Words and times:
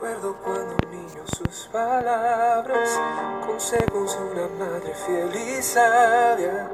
Recuerdo 0.00 0.34
cuando 0.42 0.76
un 0.82 0.90
niño 0.92 1.22
sus 1.26 1.68
palabras, 1.70 2.98
consejos 3.46 4.18
de 4.18 4.24
una 4.32 4.48
madre 4.58 4.94
fiel 4.94 5.30
y 5.36 5.62
sabia, 5.62 6.70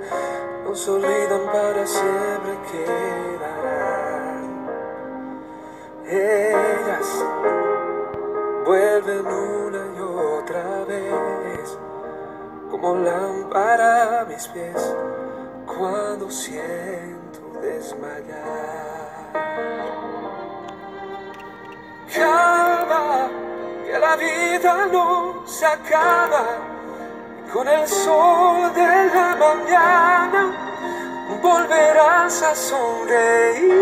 nos 0.62 0.88
olvidan 0.88 1.44
para 1.47 1.84
siempre 1.84 2.57
quedarán. 2.70 4.44
Ellas 6.07 7.25
vuelven 8.64 9.27
una 9.27 9.86
y 9.96 10.00
otra 10.00 10.84
vez, 10.84 11.79
como 12.70 12.95
lámpara 12.95 14.20
a 14.20 14.24
mis 14.27 14.46
pies, 14.46 14.95
cuando 15.66 16.30
siento 16.30 17.40
desmayar. 17.61 18.46
La 24.00 24.14
vida 24.16 24.86
no 24.93 25.43
se 25.46 25.64
acaba. 25.64 26.44
Con 27.52 27.66
el 27.66 27.89
sol 27.89 28.75
de 28.75 29.11
la 29.14 29.36
mañana 29.36 30.52
volverás 31.40 32.43
a 32.43 32.55
sonreír. 32.55 33.77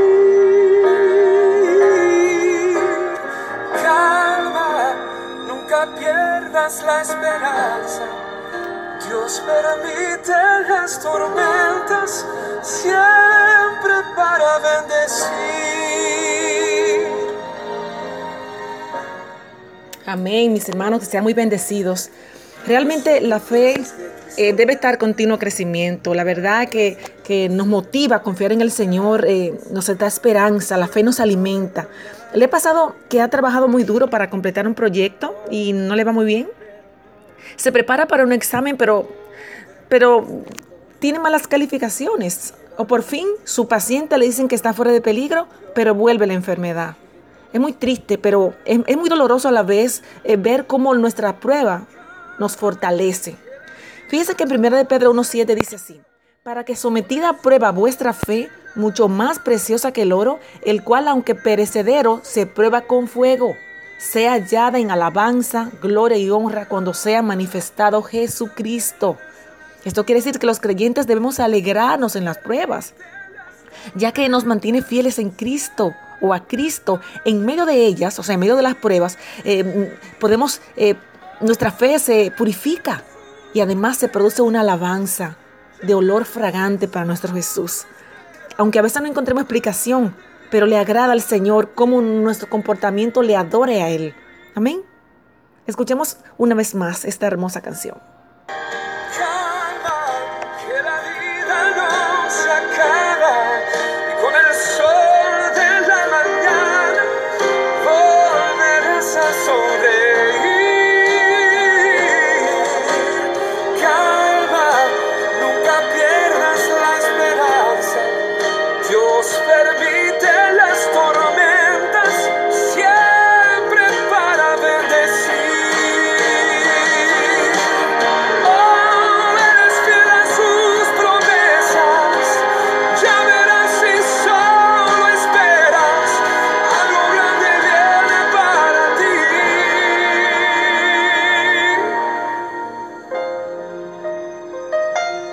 Calma, 3.83 4.95
nunca 5.49 5.87
pierdas 5.99 6.83
la 6.85 7.03
esperanza. 7.03 8.07
Dios 9.09 9.43
permite 9.45 10.33
las 10.69 11.01
tormentas 11.01 11.64
Amén, 20.15 20.53
mis 20.53 20.69
hermanos, 20.69 21.01
que 21.01 21.07
sean 21.07 21.25
muy 21.25 21.35
bendecidos. 21.35 22.09
Realmente 22.69 23.21
la 23.21 23.41
fe 23.41 23.75
eh, 24.37 24.53
debe 24.53 24.75
estar 24.75 24.97
continuo 24.97 25.41
crecimiento. 25.41 26.15
La 26.15 26.23
verdad 26.23 26.69
que, 26.69 26.97
que, 27.25 27.49
nos 27.49 27.67
motiva 27.67 28.15
a 28.15 28.23
confiar 28.23 28.53
en 28.53 28.61
el 28.61 28.71
Señor, 28.71 29.25
eh, 29.27 29.59
nos 29.73 29.87
da 29.99 30.07
esperanza, 30.07 30.77
la 30.77 30.87
fe 30.87 31.03
nos 31.03 31.19
alimenta. 31.19 31.89
¿Le 32.33 32.45
ha 32.45 32.49
pasado 32.49 32.95
que 33.09 33.21
ha 33.21 33.27
trabajado 33.27 33.67
muy 33.67 33.83
duro 33.83 34.09
para 34.09 34.31
completar 34.31 34.69
un 34.69 34.77
proyecto 34.77 35.35
y 35.51 35.73
no 35.73 35.97
le 35.97 36.05
va 36.05 36.13
muy 36.13 36.27
bien? 36.27 36.49
Se 37.57 37.73
prepara 37.73 38.07
para 38.07 38.23
un 38.23 38.33
examen, 38.33 38.77
pero, 38.77 39.09
pero 39.89 40.45
tiene 41.01 41.19
malas 41.19 41.49
calificaciones. 41.49 42.55
O 42.77 42.85
por 42.87 43.03
fin 43.03 43.27
su 43.43 43.67
paciente 43.67 44.17
le 44.17 44.27
dicen 44.27 44.47
que 44.47 44.55
está 44.55 44.75
fuera 44.75 44.93
de 44.93 45.01
peligro, 45.01 45.49
pero 45.75 45.93
vuelve 45.93 46.29
la 46.29 46.35
enfermedad. 46.35 46.95
Es 47.55 47.61
muy 47.61 47.73
triste, 47.73 48.19
pero 48.19 48.53
es, 48.65 48.97
muy 48.97 49.09
doloroso 49.09 49.47
a 49.47 49.53
la 49.53 49.63
vez 49.63 50.03
eh, 50.25 50.37
ver 50.37 50.67
cómo 50.67 50.93
nuestra 50.93 51.39
prueba 51.39 51.87
nos 52.41 52.57
fortalece. 52.57 53.37
Fíjese 54.09 54.35
que 54.35 54.43
en 54.43 54.59
1 54.59 54.77
de 54.77 54.85
Pedro 54.85 55.15
1.7 55.15 55.55
dice 55.55 55.77
así, 55.77 56.01
para 56.43 56.65
que 56.65 56.75
sometida 56.75 57.29
a 57.29 57.37
prueba 57.37 57.71
vuestra 57.71 58.13
fe, 58.13 58.51
mucho 58.75 59.07
más 59.07 59.39
preciosa 59.39 59.93
que 59.93 60.03
el 60.03 60.13
oro, 60.13 60.41
el 60.63 60.83
cual 60.83 61.07
aunque 61.07 61.37
perecedero, 61.37 62.19
se 62.25 62.47
prueba 62.47 62.89
con 62.89 63.07
fuego, 63.07 63.55
sea 63.99 64.33
hallada 64.33 64.81
en 64.81 64.91
alabanza, 64.91 65.71
gloria 65.81 66.19
y 66.19 66.31
honra 66.31 66.67
cuando 66.67 66.93
sea 66.93 67.23
manifestado 67.23 68.03
Jesucristo. 68.03 69.17
Esto 69.85 70.05
quiere 70.05 70.23
decir 70.23 70.41
que 70.41 70.47
los 70.49 70.59
creyentes 70.59 71.07
debemos 71.07 71.39
alegrarnos 71.39 72.17
en 72.17 72.25
las 72.25 72.39
pruebas, 72.39 72.95
ya 73.95 74.11
que 74.11 74.29
nos 74.29 74.45
mantiene 74.45 74.83
fieles 74.83 75.21
en 75.21 75.31
Cristo 75.31 75.95
o 76.21 76.35
a 76.35 76.47
Cristo 76.47 77.01
en 77.25 77.45
medio 77.45 77.67
de 77.67 77.87
ellas, 77.87 78.19
o 78.19 78.23
sea, 78.23 78.35
en 78.35 78.41
medio 78.41 78.57
de 78.57 78.63
las 78.63 78.75
pruebas, 78.75 79.19
eh, 79.45 79.97
podemos, 80.19 80.61
eh, 80.77 80.95
nuestra 81.41 81.71
fe 81.71 81.99
se 81.99 82.33
purifica 82.37 83.03
y 83.53 83.61
además 83.61 83.97
se 83.99 84.09
produce 84.09 84.43
una 84.43 84.61
alabanza 84.61 85.37
de 85.83 85.95
olor 85.95 86.25
fragante 86.25 86.89
para 86.89 87.05
nuestro 87.05 87.33
Jesús. 87.35 87.87
Aunque 88.57 88.79
a 88.79 88.83
veces 88.83 89.03
no 89.03 89.09
encontremos 89.09 89.43
explicación, 89.43 90.15
pero 90.51 90.67
le 90.67 90.79
agrada 90.79 91.13
al 91.13 91.23
Señor 91.23 91.73
cómo 91.75 92.01
nuestro 92.01 92.49
comportamiento 92.49 93.23
le 93.23 93.37
adore 93.37 93.83
a 93.83 93.89
Él. 93.89 94.15
Amén. 94.55 94.83
Escuchemos 95.67 96.19
una 96.37 96.55
vez 96.55 96.75
más 96.75 97.05
esta 97.05 97.27
hermosa 97.27 97.61
canción. 97.63 97.97
Calma, 98.47 99.95
que 100.61 100.83
la 100.83 101.01
vida 101.01 101.59
nos 101.77 102.35